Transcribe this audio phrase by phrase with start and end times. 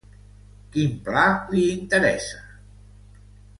[0.75, 2.43] Quin pla li interessa?